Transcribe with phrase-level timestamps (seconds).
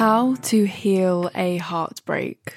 [0.00, 2.54] How to heal a heartbreak.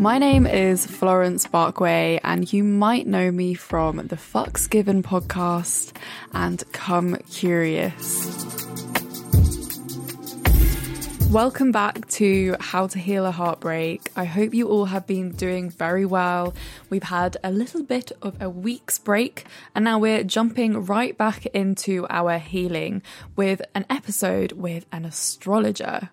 [0.00, 5.96] My name is Florence Barkway, and you might know me from the Fucks Given podcast
[6.34, 8.41] and Come Curious.
[11.32, 14.10] Welcome back to How to Heal a Heartbreak.
[14.14, 16.52] I hope you all have been doing very well.
[16.90, 21.46] We've had a little bit of a week's break, and now we're jumping right back
[21.46, 23.00] into our healing
[23.34, 26.10] with an episode with an astrologer.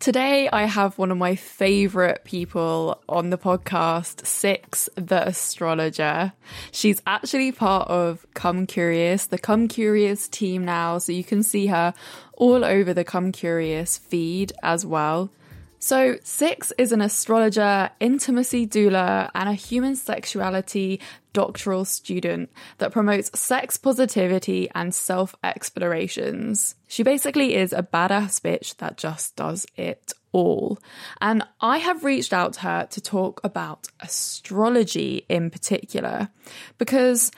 [0.00, 6.32] Today, I have one of my favorite people on the podcast, Six, the astrologer.
[6.72, 11.66] She's actually part of Come Curious, the Come Curious team now, so you can see
[11.66, 11.92] her
[12.40, 15.30] all over the Come Curious feed as well.
[15.78, 21.00] So, Six is an astrologer, intimacy doula, and a human sexuality
[21.32, 26.74] doctoral student that promotes sex positivity and self explorations.
[26.86, 30.78] She basically is a badass bitch that just does it all.
[31.20, 36.28] And I have reached out to her to talk about astrology in particular
[36.76, 37.32] because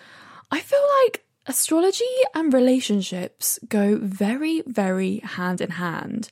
[0.51, 2.05] I feel like Astrology
[2.37, 6.29] and relationships go very, very hand in hand.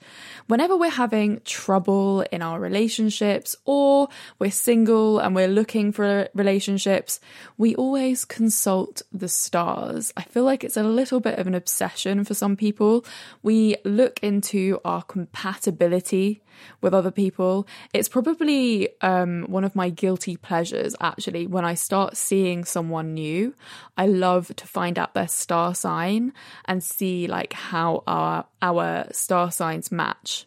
[0.46, 4.06] Whenever we're having trouble in our relationships or
[4.38, 7.18] we're single and we're looking for relationships,
[7.58, 10.12] we always consult the stars.
[10.16, 13.04] I feel like it's a little bit of an obsession for some people.
[13.42, 16.40] We look into our compatibility
[16.80, 17.66] with other people.
[17.92, 23.54] It's probably um, one of my guilty pleasures, actually, when I start seeing someone new.
[23.96, 26.32] I love to find out their star sign
[26.66, 30.46] and see like how our our star signs match.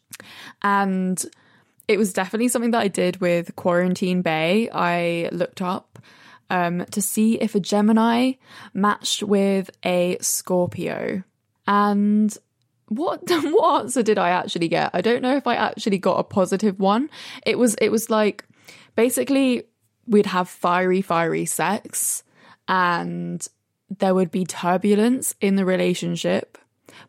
[0.62, 1.24] And
[1.88, 4.70] it was definitely something that I did with Quarantine Bae.
[4.74, 6.00] I looked up
[6.50, 8.34] um, to see if a Gemini
[8.74, 11.24] matched with a Scorpio.
[11.68, 12.36] And
[12.88, 14.92] what what answer did I actually get?
[14.94, 17.10] I don't know if I actually got a positive one.
[17.46, 18.46] It was it was like
[18.96, 19.64] basically
[20.08, 22.24] we'd have fiery fiery sex
[22.68, 23.46] and
[24.00, 26.58] there would be turbulence in the relationship.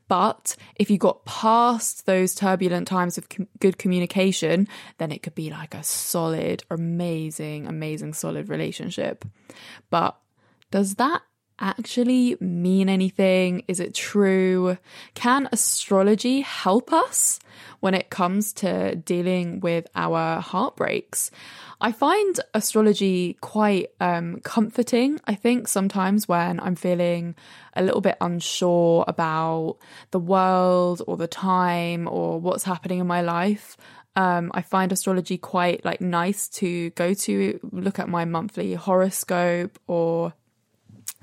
[0.08, 4.68] But if you got past those turbulent times of com- good communication,
[4.98, 9.24] then it could be like a solid, amazing, amazing, solid relationship.
[9.90, 10.16] But
[10.70, 11.22] does that
[11.58, 13.64] actually mean anything?
[13.68, 14.78] Is it true?
[15.14, 17.38] Can astrology help us
[17.80, 21.30] when it comes to dealing with our heartbreaks?
[21.80, 27.34] I find astrology quite um, comforting, I think, sometimes when I'm feeling
[27.74, 29.78] a little bit unsure about
[30.10, 33.76] the world or the time or what's happening in my life.
[34.16, 39.78] Um, I find astrology quite like nice to go to look at my monthly horoscope
[39.88, 40.32] or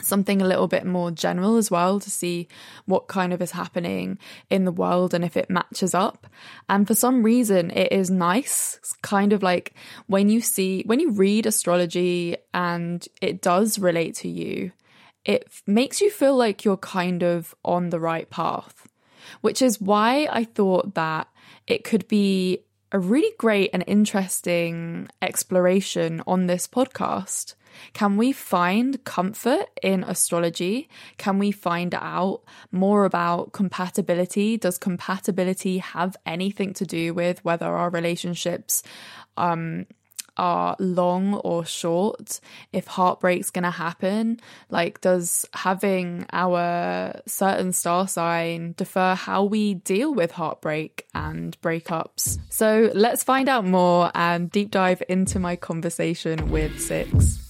[0.04, 2.48] something a little bit more general as well to see
[2.86, 4.18] what kind of is happening
[4.50, 6.28] in the world and if it matches up.
[6.70, 8.78] And for some reason, it is nice.
[8.78, 9.74] It's kind of like
[10.08, 14.72] when you see, when you read astrology and it does relate to you,
[15.26, 18.88] it makes you feel like you're kind of on the right path,
[19.42, 21.28] which is why I thought that
[21.68, 27.56] it could be a really great and interesting exploration on this podcast
[27.94, 30.90] can we find comfort in astrology?
[31.18, 34.58] Can we find out more about compatibility?
[34.58, 38.84] Does compatibility have anything to do with whether our relationships
[39.38, 39.86] um,
[40.38, 42.40] are long or short,
[42.72, 44.40] if heartbreak's going to happen.
[44.70, 52.40] Like, does having our certain star sign defer how we deal with heartbreak and breakups?
[52.50, 57.41] So, let's find out more and deep dive into my conversation with Six.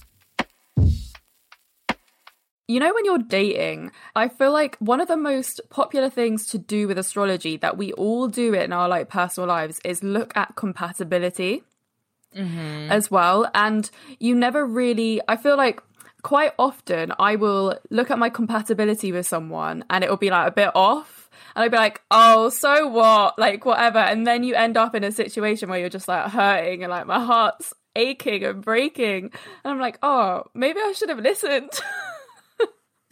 [2.68, 6.58] You know, when you're dating, I feel like one of the most popular things to
[6.58, 10.36] do with astrology that we all do it in our like personal lives is look
[10.36, 11.64] at compatibility
[12.34, 12.90] mm-hmm.
[12.90, 13.50] as well.
[13.54, 13.90] And
[14.20, 15.82] you never really, I feel like
[16.22, 20.48] quite often I will look at my compatibility with someone and it will be like
[20.48, 21.28] a bit off.
[21.54, 23.38] And I'd be like, oh, so what?
[23.38, 23.98] Like, whatever.
[23.98, 27.06] And then you end up in a situation where you're just like hurting and like
[27.06, 29.24] my heart's aching and breaking.
[29.24, 31.70] And I'm like, oh, maybe I should have listened.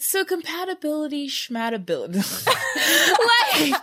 [0.02, 2.46] So compatibility, schmatability,
[3.66, 3.82] like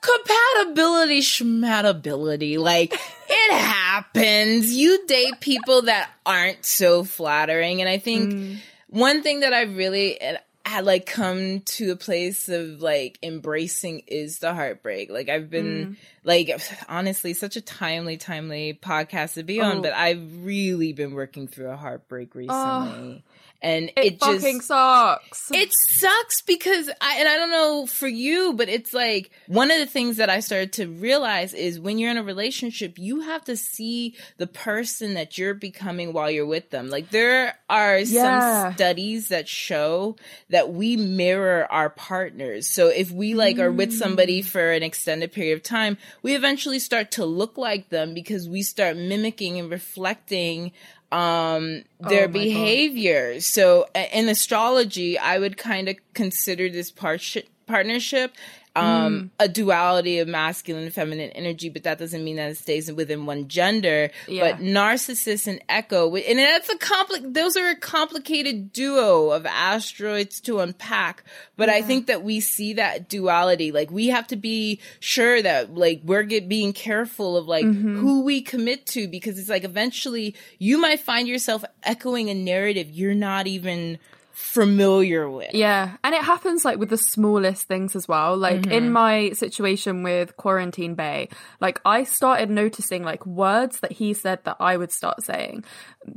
[0.00, 2.58] compatibility, schmatability.
[2.58, 4.74] Like it happens.
[4.74, 8.56] You date people that aren't so flattering, and I think mm.
[8.88, 10.18] one thing that I really
[10.64, 15.10] had like come to a place of like embracing is the heartbreak.
[15.10, 15.96] Like I've been mm.
[16.24, 16.58] like
[16.88, 19.64] honestly such a timely, timely podcast to be oh.
[19.64, 23.22] on, but I've really been working through a heartbreak recently.
[23.26, 23.29] Oh
[23.62, 25.50] and It, it, just fucking sucks.
[25.52, 29.78] it sucks because I and I don't know for you, but it's like one of
[29.78, 33.44] the things that I started to realize is when you're in a relationship, you have
[33.44, 36.88] to see the person that you're becoming while you're with them.
[36.88, 38.40] Like there are Yeah.
[38.40, 40.16] some studies that show
[40.48, 42.66] that we mirror our partners.
[42.66, 43.98] So if we like are with Mm.
[43.98, 48.48] somebody for an extended period of time, we eventually start to look like them because
[48.48, 50.72] we start mimicking and reflecting
[51.12, 52.32] um their Oh my God.
[52.32, 57.36] behavior so in astrology i would kind of consider this part-
[57.66, 58.34] partnership
[58.76, 58.80] Mm.
[58.82, 62.90] um a duality of masculine and feminine energy but that doesn't mean that it stays
[62.92, 64.52] within one gender Yeah.
[64.52, 70.40] but Narcissus and echo and that's a compli- those are a complicated duo of asteroids
[70.42, 71.24] to unpack
[71.56, 75.74] but i think that we see that duality like we have to be sure that
[75.74, 77.98] like we're get being careful of like Mm-hmm.
[77.98, 82.88] who we commit to because it's like eventually you might find yourself echoing a narrative
[82.88, 83.98] you're not even
[84.40, 88.36] familiar with Yeah, and it happens like with the smallest things as well.
[88.36, 88.72] Like Mm-hmm.
[88.72, 91.28] in my situation with Quarantine Bae,
[91.60, 95.64] like I started noticing like words that he said that I would start saying.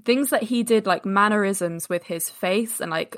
[0.06, 3.18] Things that he did like mannerisms with his face and like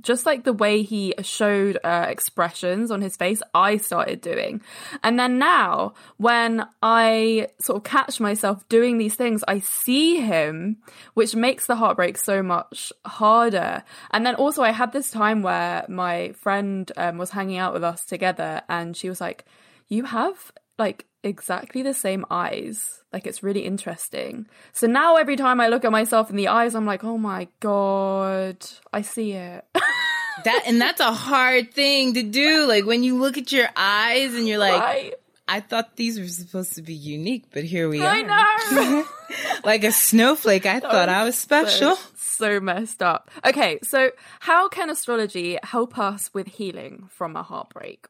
[0.00, 4.62] just like the way he showed uh, expressions on his face, I started doing.
[5.04, 10.78] And then now when I sort of catch myself doing these things, I see him,
[11.14, 13.84] which makes the heartbreak so much harder.
[14.10, 17.84] And then also, I had this time where my friend um, was hanging out with
[17.84, 19.44] us together, and she was like,
[19.88, 23.02] "You have like exactly the same eyes.
[23.12, 26.74] Like it's really interesting." So now every time I look at myself in the eyes,
[26.74, 29.64] I'm like, "Oh my god, I see it."
[30.44, 34.34] that and that's a hard thing to do like when you look at your eyes
[34.34, 35.14] and you're like right?
[35.48, 38.08] I thought these were supposed to be unique but here we are.
[38.08, 39.04] I are know.
[39.64, 43.30] like a snowflake i thought i was special so, so messed up.
[43.46, 44.10] Okay, so
[44.40, 48.06] how can astrology help us with healing from a heartbreak?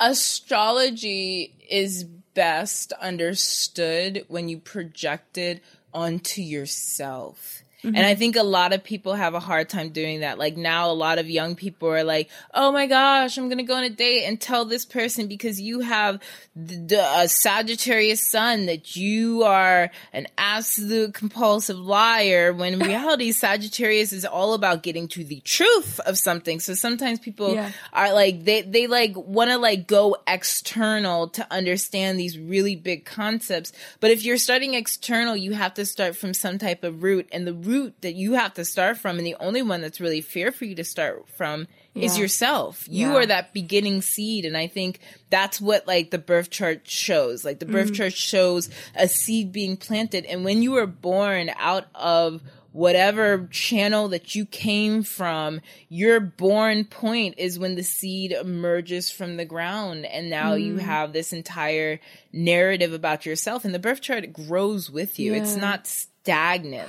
[0.00, 5.62] astrology is best understood when you project it
[5.92, 7.62] onto yourself.
[7.84, 8.18] And I mm-hmm.
[8.18, 10.36] think a lot of people have a hard time doing that.
[10.38, 13.64] Like now, a lot of young people are like, "Oh my gosh, I'm going to
[13.64, 16.20] go on a date and tell this person because you have
[16.56, 24.24] the, Sagittarius sun that you are an absolute compulsive liar." When in reality, Sagittarius is
[24.24, 26.58] all about getting to the truth of something.
[26.60, 27.70] So sometimes people Yeah.
[27.92, 33.04] are like they they like want to like go external to understand these really big
[33.04, 37.28] concepts but if you're starting external you have to start from some type of root
[37.32, 40.20] and the root that you have to start from and the only one that's really
[40.20, 43.16] fair for you to start from is yourself you Yeah.
[43.16, 45.00] are that beginning seed and i think
[45.30, 47.94] that's what like the birth chart shows like the birth mm-hmm.
[47.94, 52.40] chart shows a seed being planted and when you were born out of
[52.72, 59.36] whatever channel that you came from, your born point is when the seed emerges from
[59.36, 60.04] the ground.
[60.04, 60.84] And now you mm-hmm.
[60.84, 61.98] have this entire
[62.32, 63.64] narrative about yourself.
[63.64, 66.88] And the birth chart grows with you, it's not stagnant.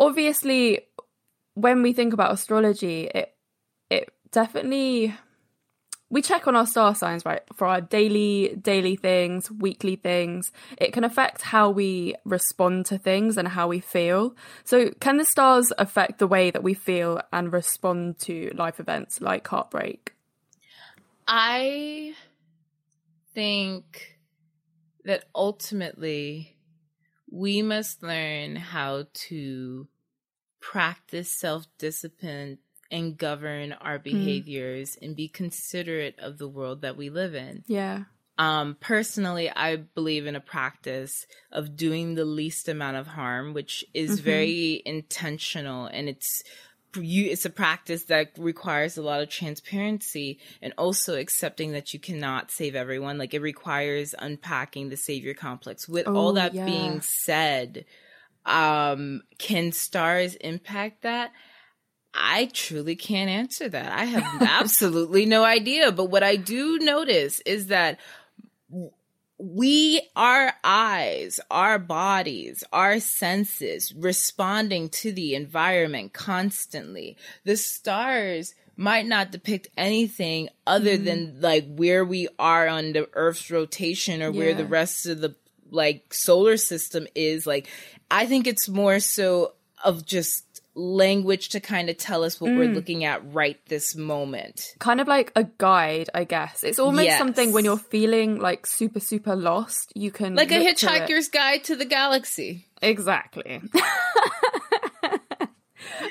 [0.00, 0.80] Obviously,
[1.54, 3.36] when we think about astrology, it
[3.90, 5.14] it definitely
[6.08, 10.50] we check on our star signs right for our daily daily things weekly things.
[10.78, 14.34] It can affect how we respond to things and how we feel.
[14.64, 19.20] So can the stars affect the way that we feel and respond to life events
[19.20, 20.14] like heartbreak?
[21.28, 22.14] I
[23.34, 24.18] think
[25.04, 26.56] that ultimately
[27.30, 29.88] we must learn how to
[30.60, 32.58] practice self discipline
[32.90, 37.64] and govern our behaviors and be considerate of the world that we live in.
[37.66, 38.04] yeah.
[38.36, 43.84] Um, personally, I believe in a practice of doing the least amount of harm, which
[43.92, 46.42] is very intentional and it's
[46.96, 52.00] you it's a practice that requires a lot of transparency and also accepting that you
[52.00, 56.64] cannot save everyone like it requires unpacking the savior complex with all Oh, that yeah.
[56.64, 57.84] being said
[58.46, 61.32] um can stars impact that
[62.12, 63.92] I truly can't answer that.
[63.92, 65.92] I have absolutely no idea.
[65.92, 68.00] But what I do notice is that
[69.40, 77.16] we, our eyes, our bodies, our senses responding to the environment constantly.
[77.44, 81.04] The stars might not depict anything other mm-hmm.
[81.04, 85.34] than like where we are on the Earth's rotation or where the rest of the
[85.70, 87.46] like solar system is.
[87.46, 87.68] Like,
[88.10, 92.68] I think it's more so of just language to kind of tell us what we're
[92.68, 92.74] mm.
[92.74, 94.62] looking at right this moment.
[94.78, 97.18] kind of like a guide i guess it's almost Yes.
[97.18, 101.76] something when you're feeling like super super lost you can Like a hitchhiker's guide to
[101.76, 102.66] the galaxy.
[102.82, 103.60] Exactly.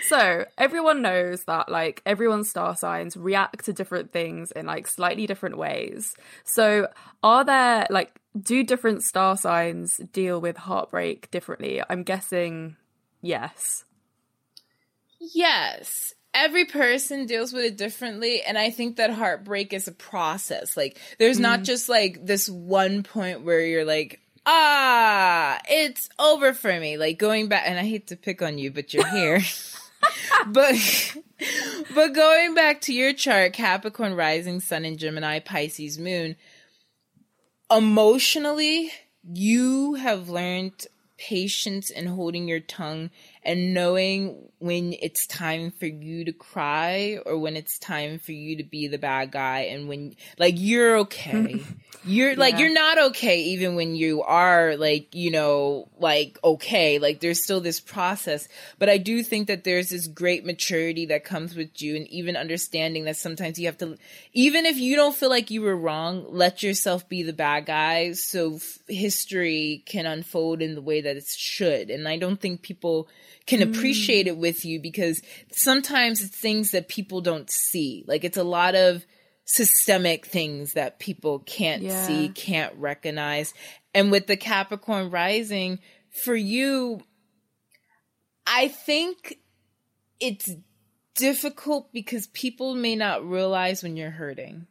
[0.07, 5.25] so everyone knows that like everyone's star signs react to different things in like slightly
[5.27, 6.15] different ways.
[6.43, 6.87] So
[7.23, 11.81] are there like do different star signs deal with heartbreak differently?
[11.89, 12.75] I'm guessing
[13.21, 13.85] yes.
[15.19, 16.13] Yes.
[16.33, 18.41] Every person deals with it differently.
[18.41, 20.77] And I think that heartbreak is a process.
[20.77, 21.43] Like, there's mm.
[21.43, 26.97] not just like this one point where you're like, ah, it's over for me.
[26.97, 29.41] Like going back, and I hate to pick on you, but you're here.
[30.47, 30.75] but
[31.93, 36.35] but going back to your chart, Capricorn rising, Sun and Gemini, Pisces moon,
[37.71, 38.91] emotionally,
[39.23, 43.09] you have learned patience and holding your tongue
[43.49, 48.57] and knowing when it's time for you to cry or when it's time for you
[48.57, 51.63] to be the bad guy and when like you're okay.
[52.05, 52.39] You're yeah.
[52.39, 56.97] like you're not okay even when you are like you know like okay.
[56.97, 58.47] Like there's still this process.
[58.77, 62.37] But i do think that there's this great maturity that comes with you and even
[62.37, 63.97] understanding that sometimes you have to
[64.33, 68.13] even if you don't feel like you were wrong let yourself be the bad guy
[68.13, 71.89] so f- history can unfold in the way that it should.
[71.89, 73.09] And i don't think people
[73.49, 74.29] can appreciate mm.
[74.29, 78.05] it with you because sometimes it's things that people don't see.
[78.07, 79.03] Like it's a lot of
[79.43, 82.05] systemic things that people can't yeah.
[82.05, 83.55] see, can't recognize.
[83.95, 85.79] And with the Capricorn rising,
[86.23, 87.01] for you,
[88.45, 89.39] I think
[90.19, 90.51] it's
[91.15, 94.67] difficult because people may not realize when you're hurting.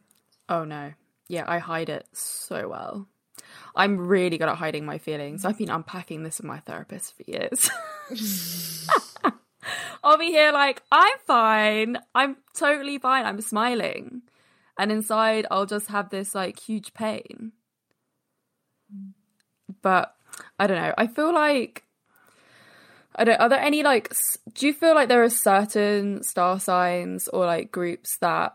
[0.49, 0.93] Oh no.
[1.27, 3.09] Yeah, I hide it so well.
[3.75, 5.45] I'm really good at hiding my feelings.
[5.45, 7.69] I've been unpacking this with my therapist for years.
[10.05, 11.99] I'll be here like, I'm fine.
[12.15, 13.27] I'm totally fine.
[13.27, 14.23] I'm smiling.
[14.79, 17.53] And inside, I'll just have this like huge pain.
[19.83, 20.15] But
[20.59, 20.95] I don't know.
[20.97, 21.85] I feel like
[23.15, 23.41] I don't.
[23.41, 24.15] Are there any like?
[24.55, 28.55] Do you feel like there are certain star signs or like groups that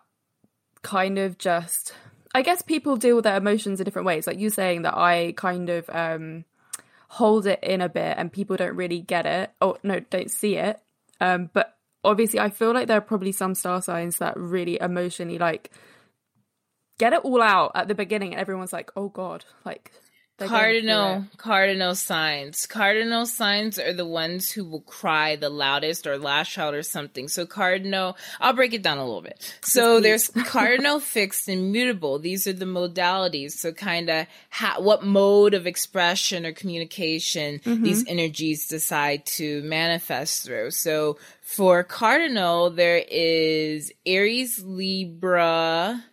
[0.81, 1.93] kind of just
[2.35, 4.25] I guess people deal with their emotions in different ways.
[4.25, 6.45] Like you saying that I kind of um,
[7.13, 10.55] hold it in a bit and people don't really get it or no, don't see
[10.55, 10.79] it.
[11.21, 15.37] Um, but obviously, I feel like there are probably some star signs that really emotionally
[15.37, 15.69] like
[16.97, 19.91] get it all out at the beginning and everyone's like, oh God, like
[20.37, 22.65] cardinal cardinal signs.
[22.65, 27.27] Cardinal signs are the ones who will cry the loudest or lash out or something.
[27.27, 29.57] So cardinal i'll break it down a little bit.
[29.63, 32.19] So there's cardinal fixed and mutable.
[32.19, 33.51] These are the modalities.
[33.51, 37.83] So kind of ha- what mode of expression or communication mm-hmm.
[37.83, 40.71] these energies decide to manifest through.
[40.71, 46.03] So for cardinal there is aries libra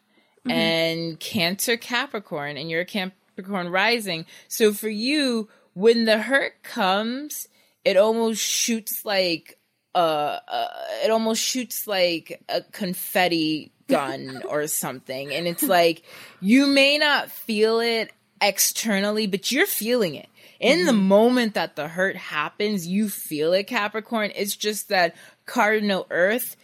[0.40, 0.50] Mm-hmm.
[0.52, 4.26] and Cancer Capricorn, and you're a Camp- Capricorn rising.
[4.48, 7.48] So for you, when the hurt comes,
[7.84, 9.58] it almost shoots like
[9.94, 10.68] uh, uh
[11.04, 15.32] it almost shoots like a confetti gun or something.
[15.32, 16.02] And it's like
[16.40, 20.28] you may not feel it externally, but you're feeling it.
[20.58, 20.86] In mm-hmm.
[20.86, 24.30] the moment that the hurt happens, you feel it, Capricorn.
[24.34, 25.16] It's just that
[25.46, 26.56] cardinal earth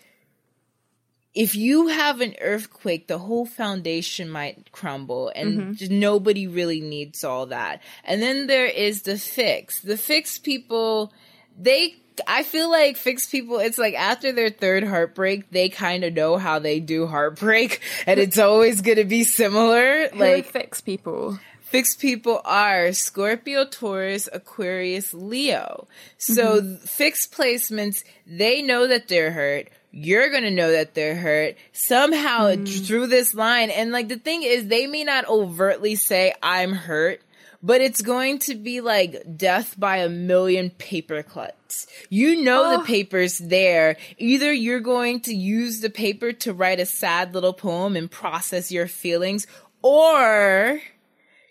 [1.37, 5.99] if you have an earthquake, the whole foundation might crumble and mm-hmm.
[6.01, 7.83] nobody really needs all that.
[8.05, 9.83] And then there is the fix.
[9.83, 11.13] The fix people,
[11.59, 11.95] they,
[12.27, 16.39] I feel like fix people, it's like after their third heartbreak, they kind of know
[16.39, 20.09] how they do heartbreak and it's always going to be similar.
[20.09, 21.39] Who like fix people.
[21.61, 25.87] Fixed people are Scorpio, Taurus, Aquarius, Leo.
[26.17, 26.77] So mm-hmm.
[26.87, 32.87] fixed placements, they know that they're hurt you're to know that they're hurt somehow mm.
[32.87, 33.71] through this line.
[33.71, 37.23] And like the thing is, they may not overtly say, I'm hurt,
[37.63, 41.87] but it's going to be like death by a million paper cuts.
[42.09, 42.79] You know oh.
[42.79, 43.97] the paper's there.
[44.19, 48.71] Either you're going to use the paper to write a sad little poem and process
[48.71, 49.47] your feelings,
[49.83, 50.81] or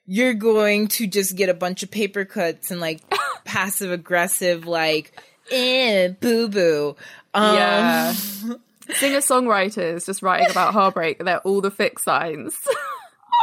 [0.06, 3.02] you're going to just get a bunch of paper cuts and like
[3.46, 5.20] passive aggressive, like,
[5.52, 6.96] eh, boo boo.
[7.36, 8.14] Um, yeah.
[8.14, 11.24] Singer songwriters just writing about heartbreak.
[11.24, 12.58] They're all the fix signs.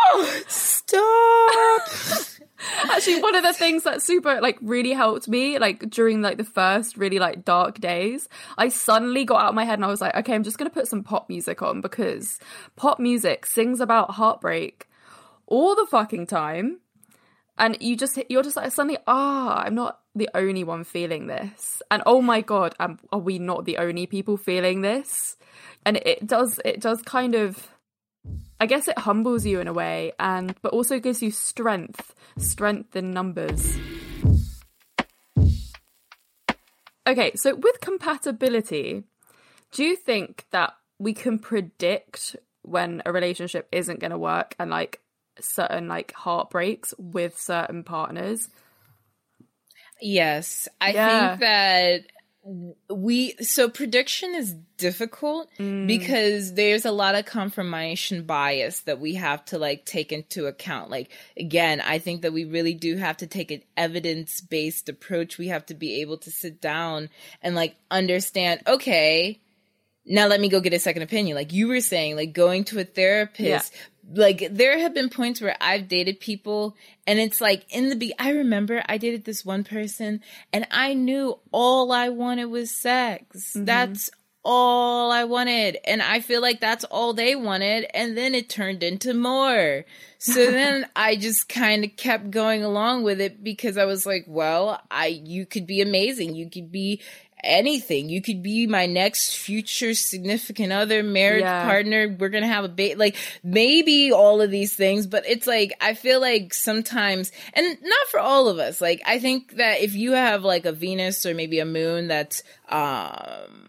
[0.07, 1.83] oh, Stop.
[2.95, 6.45] Actually, one of the things that super like really helped me, like during like the
[6.45, 10.01] first really like dark days, I suddenly got out of my head and I was
[10.01, 12.39] like, okay, I'm just gonna put some pop music on because
[12.77, 14.89] pop music sings about heartbreak
[15.47, 16.79] all the fucking time
[17.59, 21.27] and you just you're just like suddenly ah oh, i'm not the only one feeling
[21.27, 21.83] this?
[21.91, 25.37] And oh my god um, are we not the only people feeling this?
[25.85, 27.69] And it does it does kind of
[28.61, 32.97] i guess it humbles you in a way and but also gives you strength strength
[32.97, 33.79] in numbers.
[37.07, 39.03] Okay, so with compatibility,
[39.73, 44.71] do you think that we can predict when a relationship isn't going to work and
[44.71, 45.01] like
[45.41, 48.49] certain like heartbreaks with certain partners?
[50.03, 51.29] Yes, I Yeah.
[51.31, 52.01] think that
[52.89, 55.87] we so prediction is difficult Mm.
[55.87, 60.91] because there's a lot of confirmation bias that we have to like take into account.
[60.91, 65.39] Like again i think that we really do have to take an evidence-based approach.
[65.39, 67.11] We have to be able to sit down
[67.43, 69.39] and like understand okay
[70.05, 71.37] now let me go get a second opinion.
[71.37, 73.73] Like you were saying like going to a therapist
[74.11, 78.13] like there have been points where i've dated people and it's like in the be
[78.19, 80.21] i remember i dated this one person
[80.53, 83.53] and i knew all i wanted was sex.
[83.55, 83.65] Mm-hmm.
[83.65, 84.11] That's
[84.45, 88.83] all i wanted and i feel like that's all they wanted and then it turned
[88.83, 89.85] into more.
[90.19, 94.25] So then i just kind of kept going along with it because i was like
[94.27, 96.35] well i you could be amazing.
[96.35, 97.01] You could be
[97.45, 98.09] anything.
[98.09, 101.65] You could be my next future significant other, marriage Yeah.
[101.65, 102.15] partner.
[102.19, 102.95] We're going to have a baby.
[102.95, 108.07] Like maybe all of these things, but it's like, I feel like sometimes, and not
[108.09, 108.81] for all of us.
[108.81, 112.43] Like I think that if you have like a Venus or maybe a moon that's,
[112.69, 113.69] um,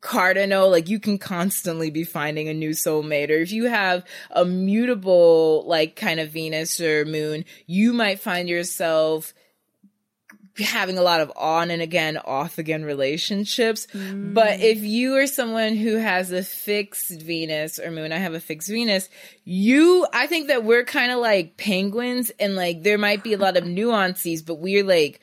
[0.00, 4.44] cardinal like you can constantly be finding a new soulmate or if you have a
[4.44, 9.34] mutable like kind of venus or moon you might find yourself
[10.58, 13.86] having a lot of on and again off again relationships.
[13.92, 14.34] Mm.
[14.34, 18.40] But if you are someone who has a fixed venus or moon i have a
[18.40, 19.08] fixed venus
[19.44, 23.38] you i think that we're kind of like penguins and like there might be a
[23.38, 25.20] lot of nuances but we're like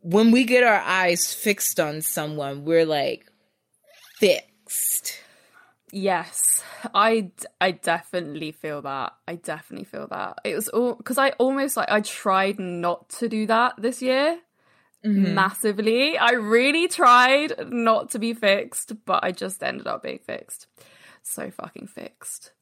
[0.00, 3.28] when we get our eyes fixed on someone we're like
[4.18, 5.20] fixed.
[5.90, 6.62] Yes,
[6.94, 7.30] I,
[7.60, 9.14] I definitely feel that.
[9.26, 10.38] I definitely feel that.
[10.44, 14.38] It was all because I almost like I tried not to do that this year
[15.04, 16.18] massively.
[16.18, 20.66] I really tried not to be fixed, but I just ended up being fixed.
[21.22, 22.52] So fucking fixed.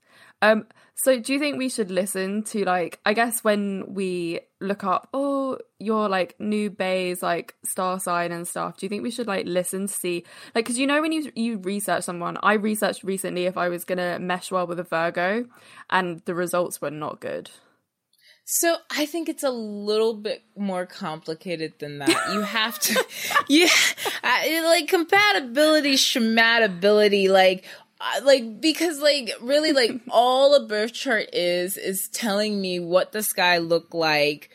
[0.42, 4.84] Um so do you think we should listen to like I guess when we look
[4.84, 9.10] up oh your like new bays like star sign and stuff do you think we
[9.10, 12.54] should like listen to see like cuz you know when you you research someone I
[12.54, 15.46] researched recently if I was going to mesh well with a Virgo
[15.90, 17.50] and the results were not good.
[18.48, 22.30] So I think it's a little bit more complicated than that.
[22.32, 23.04] You have to,
[23.48, 23.66] yeah,
[24.62, 27.64] like compatibility, schmatability, like,
[28.24, 33.22] like because like really like all a birth chart is is telling me what the
[33.22, 34.50] sky looked like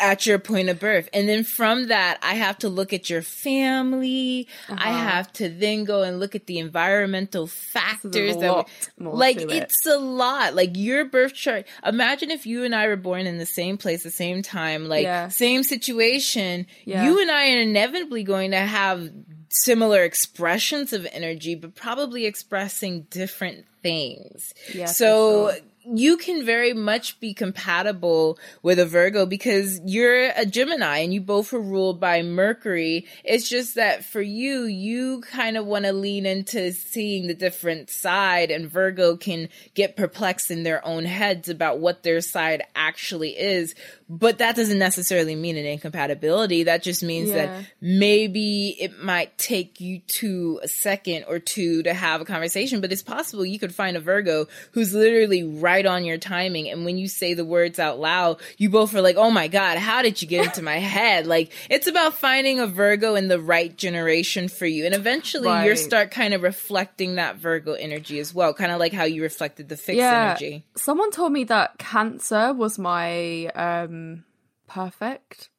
[0.00, 3.20] at your point of birth and then from that i have to look at your
[3.20, 8.66] family i have to then go and look at the environmental factors that
[8.98, 9.50] we- like it.
[9.50, 13.38] it's a lot like your birth chart imagine if you and i were born in
[13.38, 15.28] the same place the same time like Yeah.
[15.28, 17.04] same situation Yeah.
[17.04, 19.10] you and i are inevitably going to have
[19.52, 25.52] similar expressions of energy but probably expressing different things Yeah, so
[25.84, 31.20] you can very much be compatible with a Virgo because you're a Gemini and you
[31.20, 33.06] both are ruled by Mercury.
[33.24, 37.90] It's just that for you, you kind of want to lean into seeing the different
[37.90, 43.30] side and Virgo can get perplexed in their own heads about what their side actually
[43.30, 43.74] is.
[44.14, 46.64] But that doesn't necessarily mean an incompatibility.
[46.64, 47.46] That just means Yeah.
[47.46, 52.82] that maybe it might take you to a second or two to have a conversation,
[52.82, 56.68] but it's possible you could find a Virgo who's literally right on your timing.
[56.68, 59.78] And when you say the words out loud, you both are like, Oh my God,
[59.78, 61.26] how did you get into my head?
[61.26, 64.84] Like it's about finding a Virgo in the right generation for you.
[64.84, 65.78] And eventually you Right.
[65.78, 68.52] start kind of reflecting that Virgo energy as well.
[68.52, 70.64] Kind of like how you reflected the fixed energy.
[70.76, 74.24] Someone told me that Cancer was my um Um,
[74.66, 75.50] perfect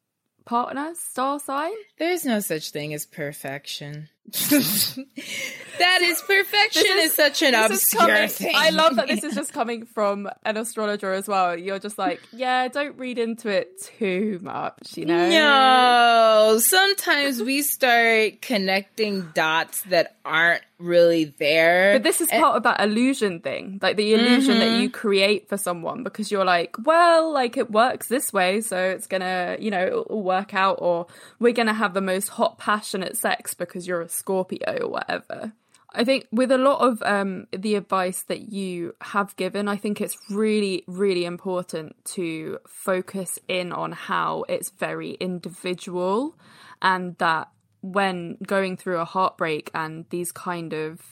[0.44, 1.72] partner star sign.
[1.98, 4.10] There's no such thing as perfection.
[4.26, 8.54] that is perfection This is, such an obscure coming- thing.
[8.54, 11.58] I love that this is just coming from an astrologer as well.
[11.58, 15.28] You're just like, yeah, don't read into it too much, you know?
[15.30, 21.94] No, sometimes we start connecting dots that aren't really there.
[21.94, 25.56] But this is part of that illusion thing, like the illusion that you create for
[25.56, 29.86] someone because you're like, well, like it works this way, so it's gonna, you know,
[29.86, 31.06] it'll work out, or
[31.38, 35.52] we're gonna have the most hot, passionate sex because you're a Scorpio or whatever.
[35.96, 40.00] I think with a lot of um, the advice that you have given, I think
[40.00, 46.34] it's really, really important to focus in on how it's very individual
[46.82, 47.48] and that
[47.84, 51.02] when going through a heartbreak and these kind of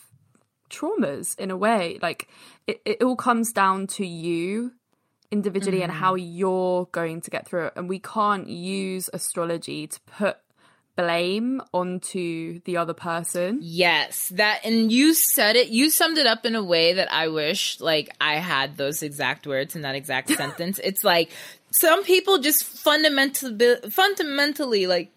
[0.70, 2.28] traumas in a way like
[2.66, 4.72] it, it all comes down to you
[5.30, 6.00] individually and mm-hmm.
[6.00, 10.38] how you're going to get through it and we can't use astrology to put
[10.96, 13.58] blame onto the other person.
[13.62, 15.68] Yes, that and you said it.
[15.68, 19.46] You summed it up in a way that I wish like I had those exact
[19.46, 20.78] words in that exact sentence.
[20.82, 21.30] It's like
[21.70, 25.10] some people just fundamentally fundamentally like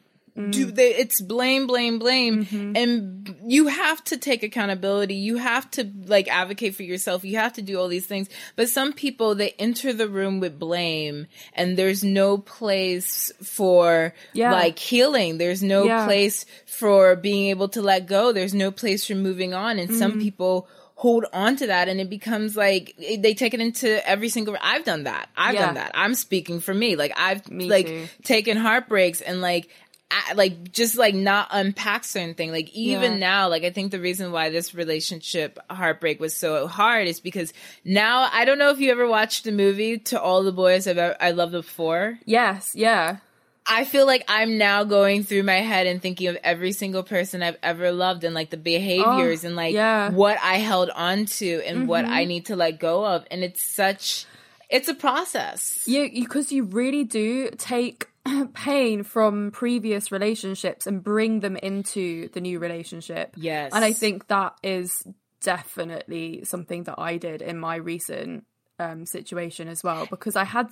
[0.50, 2.74] do they it's blame blame blame.
[2.76, 5.16] And you have to take accountability.
[5.16, 7.24] You have to like advocate for yourself.
[7.24, 8.28] You have to do all these things.
[8.58, 14.52] But some people they enter the room with blame and there's no place for Yeah.
[14.52, 15.38] like healing.
[15.38, 16.06] There's no Yeah.
[16.06, 18.34] place for being able to let go.
[18.34, 19.80] There's no place for moving on.
[19.80, 19.98] And Mm.
[20.00, 20.68] some people
[20.98, 24.86] hold on to that and it becomes like they take it into every single i've
[24.86, 25.28] done that.
[25.36, 25.66] I've Yeah.
[25.66, 25.92] done that.
[25.94, 26.96] I'm speaking for me.
[26.96, 28.08] Like i've Me like too.
[28.24, 29.68] taken heartbreaks and like
[30.36, 33.18] like just like not unpack certain thing like even Yeah.
[33.18, 37.52] now like i think the reason why this relationship heartbreak was so hard is because
[37.84, 40.98] now i don't know if you ever watched the movie to all the boys i've
[40.98, 43.18] ever, i loved before Yes, yeah.
[43.68, 47.42] I feel like I'm now going through my head and thinking of every single person
[47.42, 50.10] I've ever loved and like the behaviors Oh, and like yeah.
[50.10, 50.16] Mm-hmm.
[50.18, 53.26] what I held on to and what I need to let go of.
[53.32, 54.28] And it's such,
[54.70, 55.82] it's a process.
[55.88, 58.08] Yeah, because you really do take
[58.54, 63.34] pain from previous relationships and bring them into the new relationship.
[63.38, 63.72] Yes.
[63.74, 65.06] And I think that is
[65.42, 68.46] definitely something that I did in my recent
[68.78, 70.68] um situation as well because I had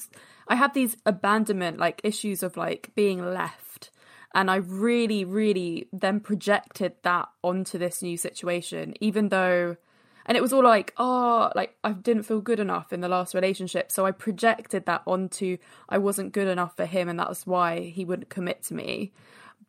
[0.49, 3.91] I had these abandonment like issues of like being left
[4.35, 9.77] and I really really then projected that onto this new situation even though
[10.25, 13.33] and it was all like oh like I didn't feel good enough in the last
[13.33, 15.57] relationship so I projected that onto
[15.89, 19.11] I wasn't good enough for him and that's why he wouldn't commit to me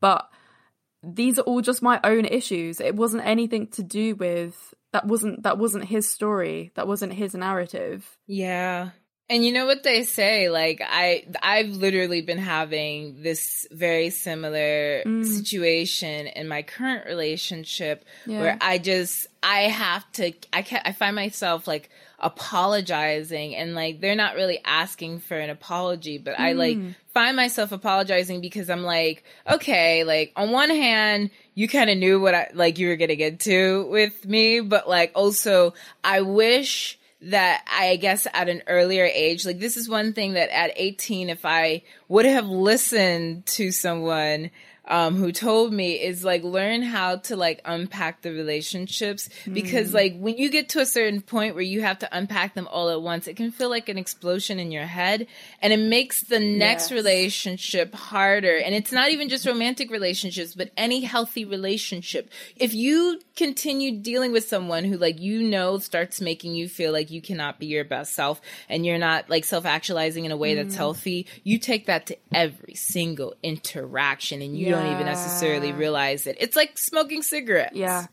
[0.01, 0.29] but
[1.03, 5.43] these are all just my own issues it wasn't anything to do with that wasn't
[5.43, 8.90] that wasn't his story that wasn't his narrative Yeah.
[9.31, 15.03] And you know what they say like I I've literally been having this very similar
[15.05, 15.25] Mm.
[15.25, 18.40] situation in my current relationship Yeah.
[18.40, 20.83] where I just I have to I can't.
[20.89, 26.39] I find myself like apologizing and like they're not really asking for an apology but
[26.39, 26.95] I like Mm.
[27.13, 32.21] find myself apologizing because I'm like okay like on one hand you kind of knew
[32.21, 37.65] what I like you were getting into with me but like also I wish that
[37.71, 41.47] I guess at an earlier age, like this is one thing that at 18, if
[41.47, 44.51] I would have listened to someone
[44.87, 50.16] um, who told me is like learn how to like unpack the relationships because like
[50.18, 53.01] when you get to a certain point where you have to unpack them all at
[53.01, 55.27] once, it can feel like an explosion in your head
[55.62, 56.92] and it makes the next Yes.
[56.92, 58.57] relationship harder.
[58.57, 62.31] And it's not even just romantic relationships, but any healthy relationship.
[62.57, 67.11] If you continue dealing with someone who like you know starts making you feel like
[67.11, 70.75] you cannot be your best self and you're not like self-actualizing in a way that's
[70.75, 76.37] healthy, you take that to every single interaction and you don't even necessarily realize it.
[76.41, 77.77] It's like smoking cigarettes.
[77.77, 78.07] yeah.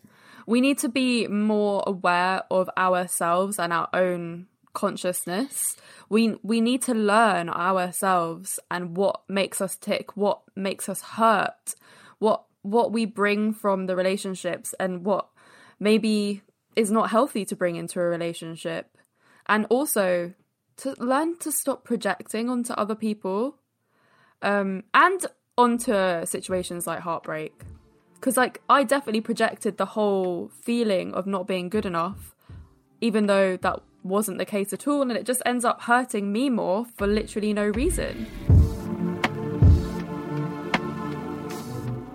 [0.48, 5.76] We need to be more aware of ourselves and our own consciousness.
[6.10, 11.76] We we need to learn ourselves and what makes us tick what makes us hurt
[12.20, 15.28] what what we bring from the relationships and what
[15.80, 16.44] maybe
[16.76, 18.98] is not healthy to bring into a relationship.
[19.48, 20.34] And also
[20.78, 23.58] to learn to stop projecting onto other people.
[24.42, 25.26] Um and
[25.58, 27.54] onto situations like heartbreak
[28.16, 32.36] because like i definitely projected the whole feeling of not being good enough
[33.02, 36.50] even though that wasn't the case at all and it just ends up hurting me
[36.50, 38.26] more for literally no reason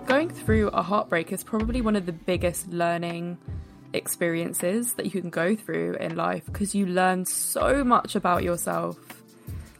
[0.07, 3.37] going through a heartbreak is probably one of the biggest learning
[3.93, 8.97] experiences that you can go through in life because you learn so much about yourself.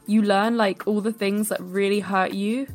[0.06, 2.66] You learn like all the things that really hurt you.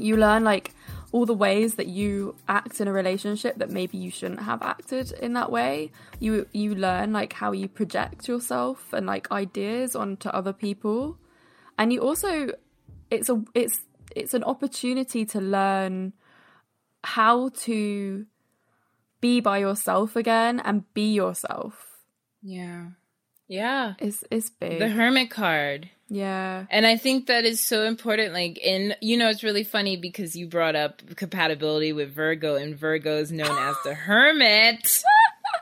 [0.00, 0.74] You learn like
[1.12, 5.12] all the ways that you act in a relationship that maybe you shouldn't have acted
[5.12, 5.90] in that way.
[6.20, 11.18] You you learn like how you project yourself and like ideas onto other people.
[11.78, 12.50] And you also
[13.10, 13.80] it's a it's
[14.14, 16.12] it's an opportunity to learn
[17.02, 18.26] how to
[19.20, 21.86] be by yourself again and be yourself.
[22.42, 22.90] Yeah.
[23.48, 23.94] Yeah.
[23.98, 24.78] It's it's big.
[24.78, 25.90] The hermit card.
[26.10, 26.66] Yeah.
[26.70, 28.34] And I think that is so important.
[28.34, 32.76] Like, in, you know, it's really funny because you brought up compatibility with Virgo, and
[32.76, 35.02] Virgo is known as the hermit.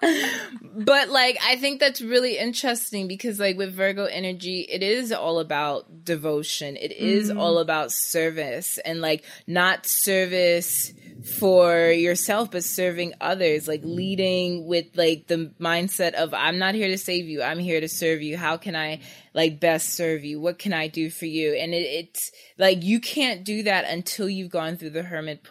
[0.01, 5.39] But, like, I think that's really interesting because, like, with Virgo energy, it is all
[5.39, 7.39] about devotion, it is mm-hmm.
[7.39, 10.93] all about service, and, like, not service
[11.39, 16.89] for yourself, but serving others, like leading with like the mindset of, I'm not here
[16.89, 17.43] to save you.
[17.43, 18.37] I'm here to serve you.
[18.37, 19.01] How can I
[19.35, 20.41] like best serve you?
[20.41, 21.55] What can I do for you?
[21.55, 25.43] And it, it's like, you can't do that until you've gone through the hermit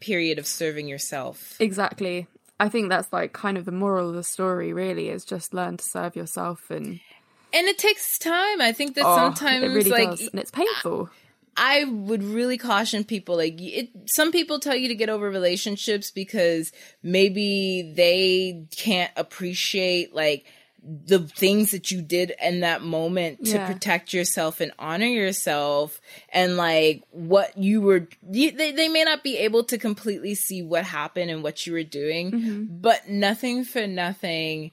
[0.00, 1.56] period of serving yourself.
[1.60, 2.26] Exactly.
[2.60, 5.78] I think that's like kind of the moral of the story, really, is just learn
[5.78, 7.00] to serve yourself and.
[7.52, 8.60] And it takes time.
[8.60, 10.28] I think that oh, sometimes, it really like, does.
[10.28, 11.10] and it's painful.
[11.56, 16.12] I would really caution people like it, some people tell you to get over relationships
[16.12, 16.70] because
[17.02, 20.46] maybe they can't appreciate like
[20.82, 23.66] the things that you did in that moment to yeah.
[23.66, 26.00] protect yourself and honor yourself
[26.32, 30.62] and like what you were you, they, they may not be able to completely see
[30.62, 32.64] what happened and what you were doing mm-hmm.
[32.68, 34.70] but nothing for nothing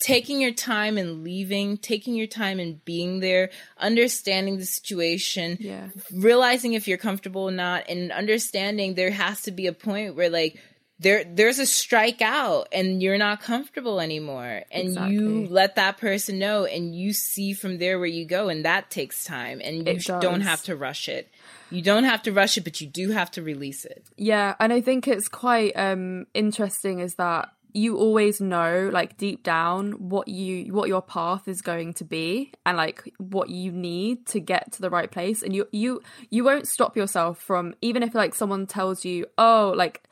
[0.00, 5.88] taking your time and leaving, taking your time and being there, understanding the situation, yeah.
[6.12, 10.28] realizing if you're comfortable or not, and understanding there has to be a point where
[10.28, 10.60] like
[10.98, 14.62] there there's a strike out and you're not comfortable anymore.
[14.70, 15.14] And exactly.
[15.14, 18.90] you let that person know and you see from there where you go and that
[18.90, 21.28] takes time and you don't have to rush it.
[21.70, 24.04] You don't have to rush it but you do have to release it.
[24.16, 29.42] Yeah and i think it's quite um interesting is that you always know like deep
[29.42, 34.24] down what you what your path is going to be and like what you need
[34.26, 35.42] to get to the right place.
[35.42, 39.74] And you you you won't stop yourself from even if like someone tells you oh
[39.76, 40.04] like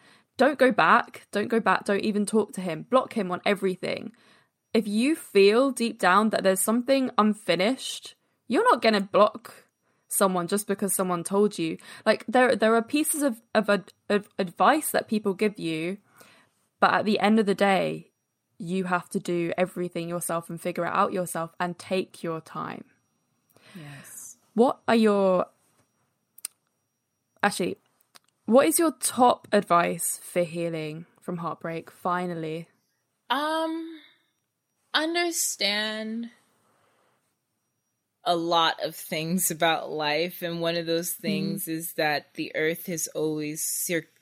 [0.42, 1.26] don't go back.
[1.30, 1.84] Don't go back.
[1.84, 2.86] Don't even talk to him.
[2.90, 4.12] Block him on everything.
[4.74, 8.14] If you feel deep down that there's something unfinished
[8.48, 9.54] you're not going to block
[10.08, 11.78] someone just because someone told you.
[12.04, 13.70] Like there there are pieces of of,
[14.10, 15.98] of advice that people give you
[16.80, 18.10] but at the end of the day,
[18.58, 22.84] you have to do everything yourself and figure it out yourself and take your time.
[23.76, 24.36] Yes.
[24.54, 25.46] What are your
[27.42, 27.76] actually
[28.52, 32.68] what is your top advice for healing from heartbreak finally?
[33.30, 33.98] Um
[34.94, 36.28] understand
[38.24, 41.22] a lot of things about life and one of those mm-hmm.
[41.22, 41.72] things mm.
[41.72, 43.64] is that the earth is always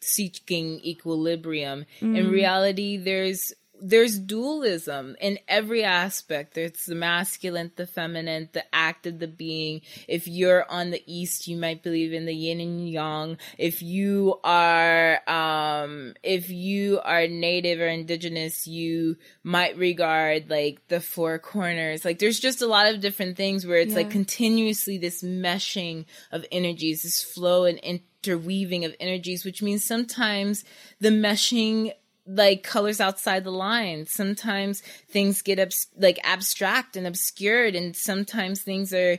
[0.00, 2.16] seeking equilibrium mm.
[2.16, 6.54] in reality there's there's dualism in every aspect.
[6.54, 9.82] There's the masculine, the feminine, the act of the being.
[10.08, 13.38] If you're on the east, you might believe in the yin and yang.
[13.58, 21.00] If you are, um, if you are native or indigenous, you might regard like the
[21.00, 22.04] four corners.
[22.04, 23.98] Like there's just a lot of different things where it's yeah.
[23.98, 30.64] like continuously this meshing of energies, this flow and interweaving of energies, which means sometimes
[31.00, 31.92] the meshing
[32.36, 34.06] like colors outside the line.
[34.06, 39.18] Sometimes things get abs- like abstract and obscured, and sometimes things are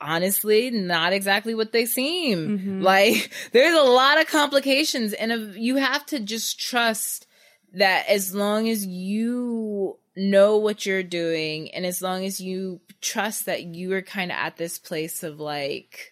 [0.00, 2.58] honestly not exactly what they seem.
[2.58, 2.82] Mm-hmm.
[2.82, 7.26] Like there's a lot of complications, and you have to just trust
[7.74, 13.46] that as long as you know what you're doing, and as long as you trust
[13.46, 16.11] that you are kind of at this place of like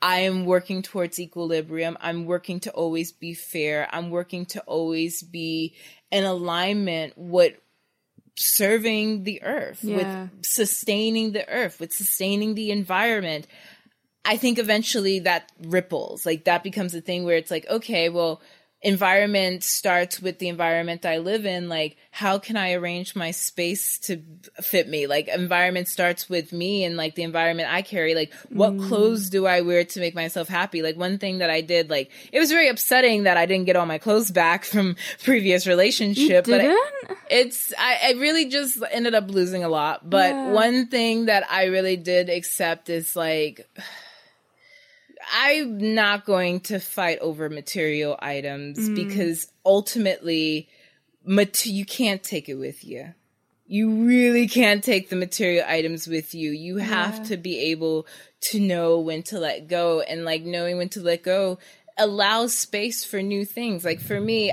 [0.00, 1.98] I am working towards equilibrium.
[2.00, 3.88] I'm working to always be fair.
[3.90, 5.74] I'm working to always be
[6.10, 7.54] in alignment with
[8.36, 9.96] serving the earth, yeah.
[9.96, 13.46] with sustaining the earth, with sustaining the environment.
[14.24, 16.24] I think eventually that ripples.
[16.24, 18.40] Like that becomes a thing where it's like, okay, well,
[18.80, 21.68] environment starts with the environment I live in.
[21.68, 24.22] Like, how can I arrange my space to
[24.60, 25.08] fit me?
[25.08, 28.14] Like, environment starts with me and like the environment I carry.
[28.14, 28.86] Like, what mm.
[28.86, 30.82] clothes do I wear to make myself happy?
[30.82, 33.74] Like, one thing that I did, like, it was very upsetting that I didn't get
[33.74, 36.46] all my clothes back from previous relationship.
[36.46, 36.76] But I,
[37.30, 40.08] it's, I, I, really just ended up losing a lot.
[40.08, 40.50] But yeah.
[40.50, 43.68] one thing that I really did accept is like,
[45.32, 48.94] I'm not going to fight over material items mm.
[48.94, 50.68] because ultimately,
[51.24, 53.14] mat- you can't take it with you.
[53.66, 56.52] You really can't take the material items with you.
[56.52, 57.24] You have yeah.
[57.24, 58.06] to be able
[58.40, 61.58] to know when to let go and like knowing when to let go
[61.98, 63.84] allows space for new things.
[63.84, 64.52] Like for me,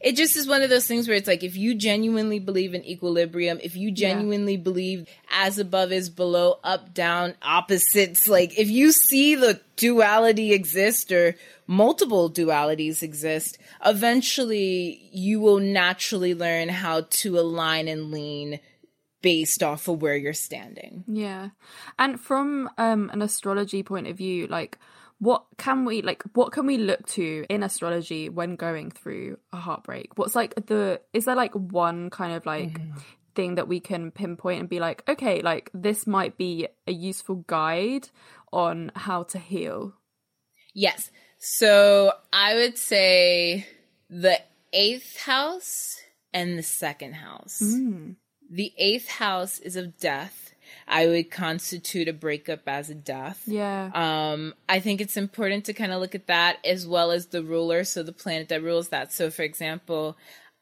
[0.00, 2.84] it just is one of those things where it's like if you genuinely believe in
[2.84, 4.62] equilibrium, if you genuinely yeah.
[4.62, 11.10] believe as above is below, up, down, opposites, like if you see the duality exist
[11.12, 18.60] or multiple dualities exist, eventually you will naturally learn how to align and lean
[19.22, 21.02] based off of where you're standing.
[21.06, 21.48] Yeah.
[21.98, 24.78] And from um, an astrology point of view, like
[25.24, 29.56] what can we like what can we look to in astrology when going through a
[29.56, 33.02] heartbreak what's like the is there like one kind of like mm.
[33.34, 37.36] thing that we can pinpoint and be like okay like this might be a useful
[37.46, 38.08] guide
[38.52, 39.94] on how to heal
[40.74, 41.10] yes
[41.46, 43.66] So I would say
[44.08, 44.40] the
[44.72, 46.00] eighth house
[46.32, 47.60] and the second house.
[47.62, 48.16] Mm.
[48.50, 50.43] The eighth house is of death.
[50.86, 53.42] I would constitute a breakup as a death.
[53.46, 53.90] Yeah.
[53.94, 57.42] Um, I think it's important to kind of look at that as well as the
[57.42, 59.12] ruler, so the planet that rules that.
[59.12, 60.16] So, for example,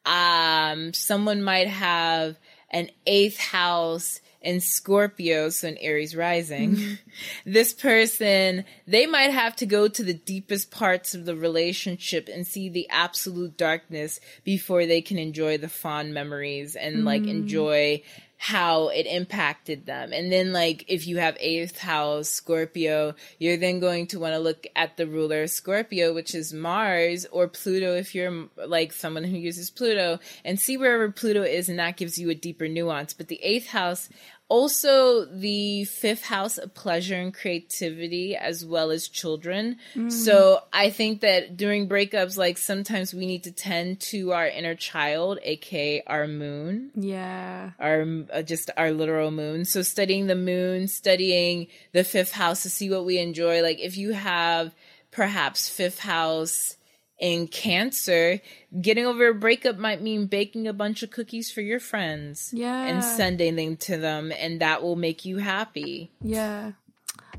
[0.05, 2.37] um, someone might have
[2.71, 6.99] an eighth house in Scorpio, so an Aries rising.
[7.47, 12.47] this person, they might have to go to the deepest parts of the relationship and
[12.47, 18.03] see the absolute darkness before they can enjoy the fond memories and like enjoy
[18.45, 20.13] how it impacted them.
[20.13, 24.41] And then, like, if you have eighth house Scorpio, you're then going to want to
[24.41, 29.37] look at the ruler Scorpio, which is Mars or Pluto, if you're like someone who
[29.37, 33.13] uses Pluto, and see wherever Pluto is, and that gives you a deeper nuance.
[33.13, 34.09] But the eighth house,
[34.53, 39.79] also the fifth house of pleasure and creativity as well as children.
[40.11, 44.75] So i think that during breakups like sometimes we need to tend to our inner
[44.75, 46.91] child aka our moon.
[46.95, 47.71] Yeah.
[47.79, 49.65] our uh, just our literal moon.
[49.65, 53.63] So studying the moon studying the fifth house to see what we enjoy.
[53.63, 54.75] Like if you have
[55.11, 56.77] perhaps fifth house
[57.23, 58.41] in cancer
[58.81, 62.85] getting over a breakup might mean baking a bunch of cookies for your friends Yeah.
[62.85, 66.73] and sending them to them and that will make you happy Yeah.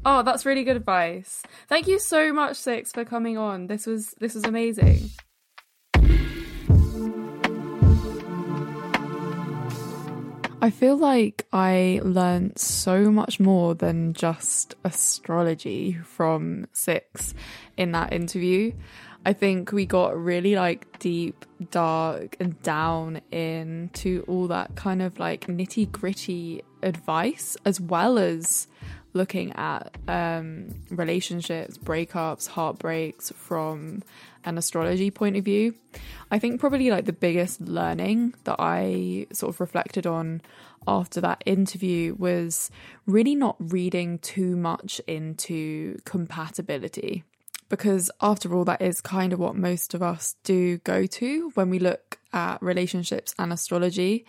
[0.05, 1.43] Oh, that's really good advice.
[1.69, 3.67] Thank you so much, Six, for coming on.
[3.67, 5.09] This was this was amazing.
[10.61, 17.33] I feel like I learned so much more than just astrology from Six
[17.75, 18.71] in that interview.
[19.25, 25.17] I think we got really like deep, dark, and down into all that kind of
[25.17, 28.67] like nitty gritty advice, as well as
[29.13, 34.03] looking at um, relationships, breakups, heartbreaks from
[34.43, 35.73] an astrology point of view.
[36.29, 40.41] I think probably like the biggest learning that I sort of reflected on
[40.85, 42.69] after that interview was
[43.05, 47.23] really not reading too much into compatibility.
[47.69, 51.69] Because after all, that is kind of what most of us do go to when
[51.69, 54.25] we look at relationships and astrology.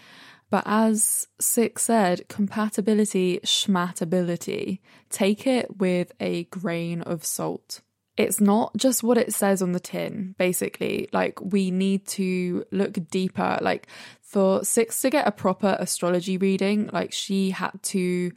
[0.51, 4.79] But as Six said, compatibility, schmatability,
[5.11, 7.81] take it with a grain of salt.
[8.17, 11.09] It's not just what it says on the tin, basically.
[11.13, 13.59] Like, we need to look deeper.
[13.61, 13.89] Like,
[14.21, 18.31] for Six to get a proper astrology reading, like, she had to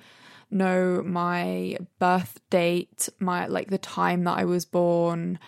[0.49, 5.39] know my birth date, my like the time that I was born,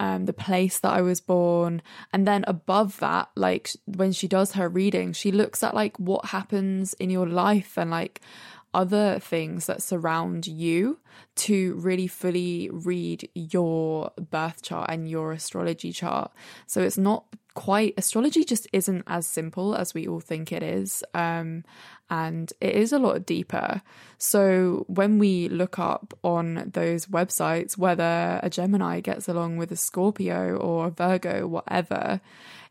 [0.00, 4.52] um, the place that I was born, and then above that, like when she does
[4.52, 8.20] her reading, she looks at like what happens in your life and like
[8.74, 10.98] other things that surround you
[11.34, 16.30] to really fully read your birth chart and your astrology chart.
[16.66, 17.24] So it's not
[17.58, 21.02] quite astrology just isn't as simple as we all think it is.
[21.12, 21.64] Um,
[22.08, 23.82] and it is a lot deeper.
[24.16, 29.76] So when we look up on those websites whether a Gemini gets along with a
[29.76, 32.20] Scorpio or a Virgo, whatever,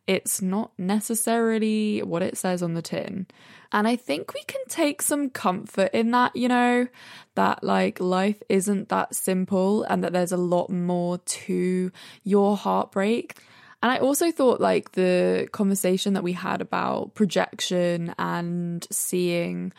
[0.08, 3.28] it's not necessarily what it says on the tin.
[3.74, 6.88] And I think we can take some comfort in that, you know,
[7.36, 11.92] that like life isn't that simple and that there's a lot more to
[12.24, 13.36] your heartbreak.
[13.84, 19.72] And I also thought like the conversation that we had about projection and seeing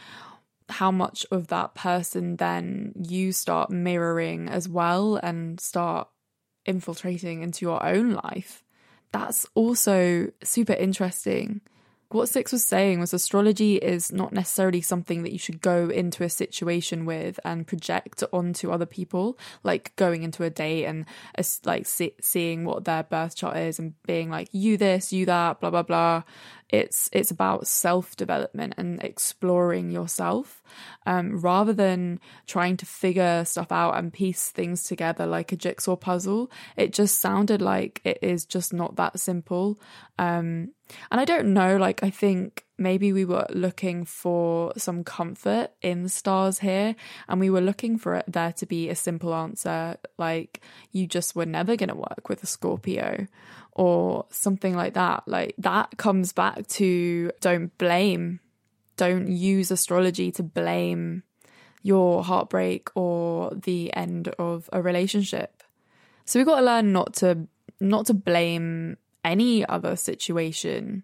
[0.69, 6.09] how much of that person then you start mirroring as well and start
[6.67, 8.63] infiltrating into your own life.
[9.13, 11.63] That's also super interesting.
[12.11, 16.25] What Six was saying was astrology is not necessarily something that you should go into
[16.25, 21.05] a situation with and project onto other people, like going into a date and
[21.37, 25.27] uh, like see- seeing what their birth chart is and being like you this, you
[25.27, 26.23] that, blah blah blah.
[26.71, 30.62] It's it's about self development and exploring yourself,
[31.05, 35.97] um, rather than trying to figure stuff out and piece things together like a jigsaw
[35.97, 36.51] puzzle.
[36.75, 39.79] It just sounded like it is just not that simple.
[40.18, 40.71] Um,
[41.11, 46.03] and I don't know, like, I think maybe we were looking for some comfort in
[46.03, 46.95] the stars here,
[47.29, 50.61] and we were looking for it there to be a simple answer, like,
[50.93, 53.27] you just were never going to work with a Scorpio
[53.72, 55.22] or something like that.
[55.27, 58.41] Like, that comes back to don't blame,
[58.97, 61.22] don't use astrology to blame
[61.83, 65.62] your heartbreak or the end of a relationship.
[66.25, 67.47] So we've got to learn not to
[67.81, 68.97] not to blame
[69.29, 71.03] any other situation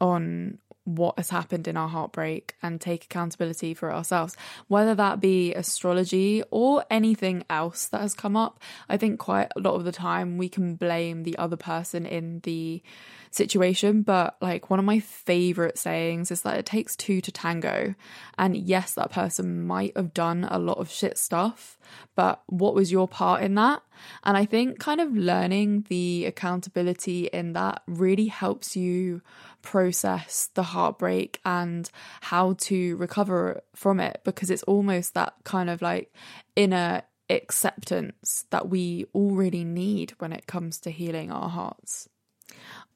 [0.00, 4.36] on what has happened in our heartbreak and take accountability for ourselves,
[4.68, 8.60] whether that be astrology or anything else that has come up.
[8.88, 12.40] I think quite a lot of the time we can blame the other person in
[12.44, 12.82] the
[13.30, 17.94] situation, but like one of my favorite sayings is that it takes two to tango.
[18.36, 21.78] And yes, that person might have done a lot of shit stuff,
[22.14, 23.82] but what was your part in that?
[24.24, 29.22] And I think kind of learning the accountability in that really helps you
[29.62, 31.90] process the heartbreak and
[32.22, 36.12] how to recover from it because it's almost that kind of like
[36.56, 42.08] inner acceptance that we all really need when it comes to healing our hearts.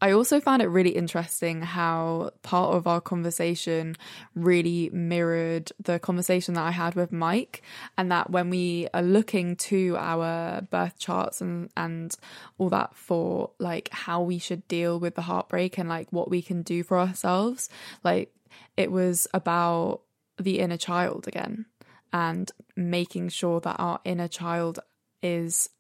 [0.01, 3.97] I also found it really interesting how part of our conversation
[4.35, 7.63] really mirrored the conversation that I had with Mike,
[7.97, 12.15] and that when we are looking to our birth charts and and
[12.59, 16.43] all that for like how we should deal with the heartbreak and like what we
[16.43, 17.69] can do for ourselves,
[18.03, 18.35] like
[18.77, 20.03] it was about
[20.37, 21.67] the inner child again
[22.13, 24.81] and making sure that our inner child
[25.23, 25.71] is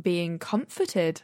[0.00, 1.22] being comforted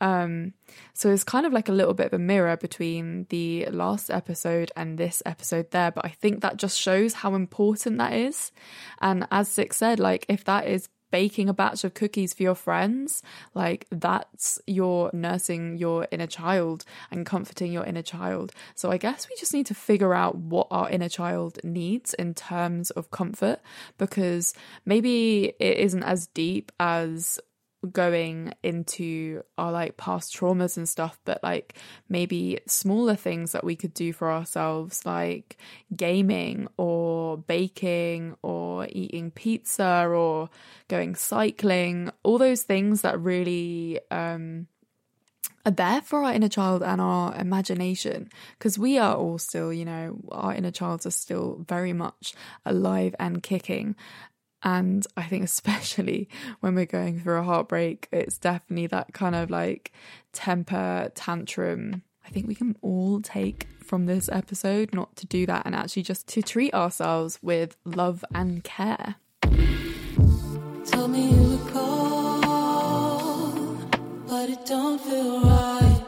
[0.00, 0.54] um,
[0.94, 4.72] so it's kind of like a little bit of a mirror between the last episode
[4.76, 8.52] and this episode there, but I think that just shows how important that is.
[9.00, 12.54] And as Six said, like if that is baking a batch of cookies for your
[12.54, 13.22] friends,
[13.54, 18.52] like that's your nursing your inner child and comforting your inner child.
[18.74, 22.34] So I guess we just need to figure out what our inner child needs in
[22.34, 23.60] terms of comfort
[23.98, 27.40] because maybe it isn't as deep as
[27.92, 31.74] going into our like past traumas and stuff, but like
[32.08, 35.56] maybe smaller things that we could do for ourselves, like
[35.96, 40.50] gaming or baking or eating pizza or
[40.88, 44.66] going cycling, all those things that really um,
[45.64, 48.28] are there for our inner child and our imagination
[48.58, 53.14] because we are all still, you know, our inner childs are still very much alive
[53.18, 53.94] and kicking.
[54.62, 56.28] And I think, especially
[56.60, 59.92] when we're going through a heartbreak, it's definitely that kind of like
[60.32, 62.02] temper tantrum.
[62.24, 66.02] I think we can all take from this episode not to do that and actually
[66.02, 69.16] just to treat ourselves with love and care.
[70.86, 71.90] Tell me you look cold,
[74.28, 76.02] but it don't feel right.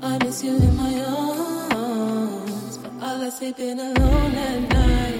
[0.00, 5.17] I miss you in my arms, but sleeping alone at night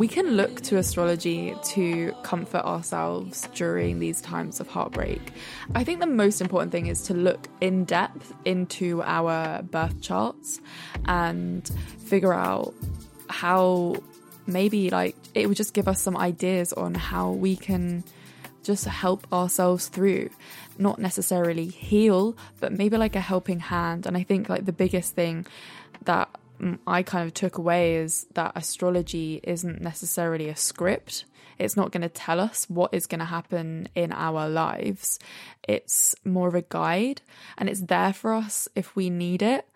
[0.00, 5.20] we can look to astrology to comfort ourselves during these times of heartbreak.
[5.74, 10.58] I think the most important thing is to look in depth into our birth charts
[11.04, 12.72] and figure out
[13.28, 13.96] how
[14.46, 18.02] maybe like it would just give us some ideas on how we can
[18.62, 20.30] just help ourselves through
[20.78, 25.14] not necessarily heal but maybe like a helping hand and i think like the biggest
[25.14, 25.46] thing
[26.04, 26.28] that
[26.86, 31.24] I kind of took away is that astrology isn't necessarily a script.
[31.58, 35.18] It's not going to tell us what is going to happen in our lives.
[35.66, 37.22] It's more of a guide
[37.58, 39.66] and it's there for us if we need it,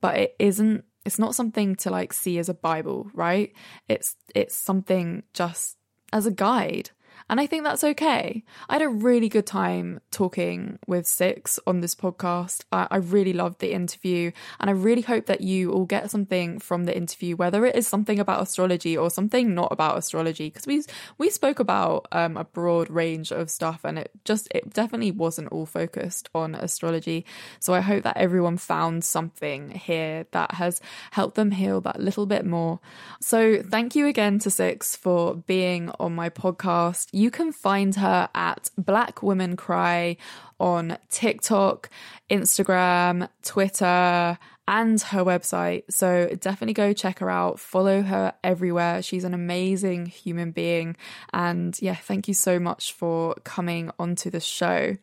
[0.00, 3.52] but it isn't it's not something to like see as a bible, right?
[3.88, 5.76] It's it's something just
[6.12, 6.90] as a guide.
[7.28, 8.44] And I think that's okay.
[8.68, 12.64] I had a really good time talking with Six on this podcast.
[12.70, 16.60] I, I, really loved the interview, and I really hope that you all get something
[16.60, 20.66] from the interview, whether it is something about astrology or something not about astrology, because
[20.66, 20.84] we
[21.18, 25.48] we spoke about um, a broad range of stuff, and it just it definitely wasn't
[25.48, 27.26] all focused on astrology.
[27.58, 32.26] So I hope that everyone found something here that has helped them heal that little
[32.26, 32.78] bit more.
[33.20, 38.28] So thank you again to Six for being on my podcast you can find her
[38.34, 40.18] at Black Women Cry
[40.60, 41.88] on TikTok,
[42.28, 44.38] Instagram, Twitter,
[44.68, 45.84] and her website.
[45.88, 47.58] So definitely go check her out.
[47.58, 49.00] Follow her everywhere.
[49.00, 50.94] She's an amazing human being.
[51.32, 54.98] And yeah, thank you so much for coming onto the show.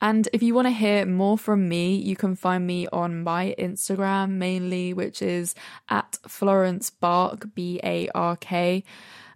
[0.00, 3.56] And if you want to hear more from me, you can find me on my
[3.58, 5.56] Instagram mainly, which is
[5.88, 8.84] at Florence Bark, B A R K.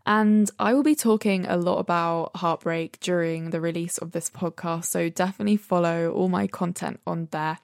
[0.07, 4.87] And I will be talking a lot about heartbreak during the release of this podcast,
[4.87, 7.59] so definitely follow all my content on there.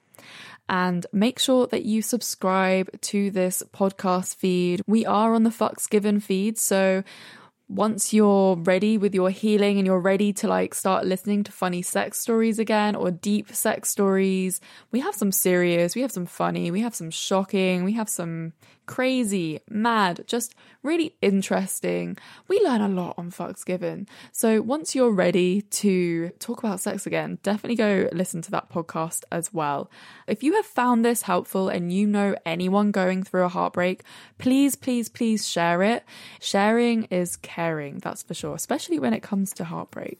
[0.69, 4.81] And make sure that you subscribe to this podcast feed.
[4.85, 7.03] We are on the Fucks Given feed, so
[7.69, 11.81] once you're ready with your healing and you're ready to like start listening to funny
[11.81, 14.61] sex stories again or deep sex stories,
[14.91, 18.53] we have some serious, we have some funny, we have some shocking, we have some
[18.87, 22.17] crazy, mad, just really interesting.
[22.47, 24.07] We learn a lot on Fucks Given.
[24.31, 29.23] So once you're ready to talk about sex again, definitely go listen to that podcast
[29.31, 29.91] as well.
[30.25, 34.03] If you have found this helpful and you know anyone going through a heartbreak,
[34.37, 36.03] please, please, please share it.
[36.39, 40.19] Sharing is caring, that's for sure, especially when it comes to heartbreak.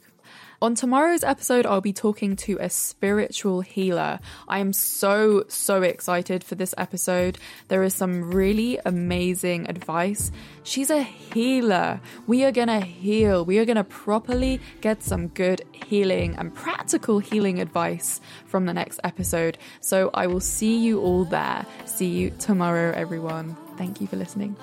[0.59, 4.19] On tomorrow's episode, I'll be talking to a spiritual healer.
[4.47, 7.37] I am so, so excited for this episode.
[7.67, 10.31] There is some really amazing advice.
[10.63, 12.01] She's a healer.
[12.25, 13.45] We are going to heal.
[13.45, 18.73] We are going to properly get some good healing and practical healing advice from the
[18.73, 19.59] next episode.
[19.79, 21.67] So I will see you all there.
[21.85, 23.55] See you tomorrow, everyone.
[23.77, 24.55] Thank you for listening.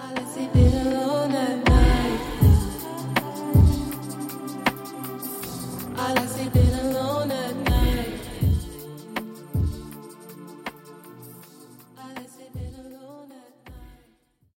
[5.97, 6.74] I like sleeping